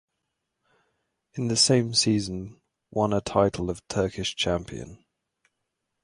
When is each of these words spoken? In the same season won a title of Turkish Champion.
In 1.35 1.47
the 1.47 1.55
same 1.55 1.93
season 1.93 2.59
won 2.89 3.13
a 3.13 3.21
title 3.21 3.69
of 3.69 3.87
Turkish 3.87 4.35
Champion. 4.35 5.05